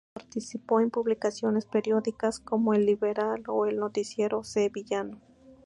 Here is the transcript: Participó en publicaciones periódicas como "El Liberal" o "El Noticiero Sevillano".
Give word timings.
Participó 0.13 0.79
en 0.81 0.89
publicaciones 0.89 1.67
periódicas 1.67 2.39
como 2.39 2.73
"El 2.73 2.87
Liberal" 2.87 3.43
o 3.47 3.67
"El 3.67 3.77
Noticiero 3.77 4.43
Sevillano". 4.43 5.21